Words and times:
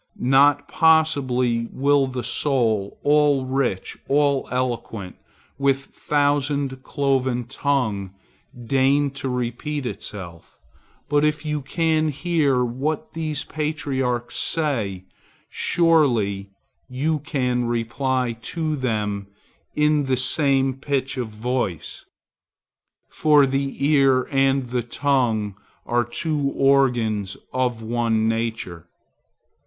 Not 0.17 0.67
possibly 0.67 1.67
will 1.71 2.07
the 2.07 2.23
soul, 2.23 2.97
all 3.03 3.45
rich, 3.45 3.99
all 4.07 4.47
eloquent, 4.51 5.15
with 5.59 5.77
thousand 5.93 6.81
cloven 6.81 7.43
tongue, 7.43 8.15
deign 8.65 9.11
to 9.11 9.29
repeat 9.29 9.85
itself; 9.85 10.57
but 11.07 11.23
if 11.23 11.45
you 11.45 11.61
can 11.61 12.07
hear 12.07 12.65
what 12.65 13.13
these 13.13 13.43
patriarchs 13.43 14.37
say, 14.39 15.03
surely 15.51 16.49
you 16.89 17.19
can 17.19 17.65
reply 17.65 18.35
to 18.41 18.75
them 18.75 19.27
in 19.75 20.05
the 20.05 20.17
same 20.17 20.73
pitch 20.73 21.15
of 21.15 21.27
voice; 21.27 22.05
for 23.11 23.45
the 23.45 23.85
ear 23.85 24.23
and 24.31 24.69
the 24.69 24.81
tongue 24.81 25.55
are 25.85 26.03
two 26.03 26.51
organs 26.55 27.37
of 27.53 27.83
one 27.83 28.27
nature. 28.27 28.87